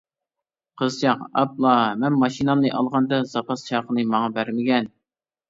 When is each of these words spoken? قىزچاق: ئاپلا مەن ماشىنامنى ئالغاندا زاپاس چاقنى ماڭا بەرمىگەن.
قىزچاق: 0.81 1.19
ئاپلا 1.41 1.73
مەن 2.05 2.17
ماشىنامنى 2.23 2.73
ئالغاندا 2.79 3.21
زاپاس 3.35 3.67
چاقنى 3.69 4.09
ماڭا 4.17 4.35
بەرمىگەن. 4.41 4.93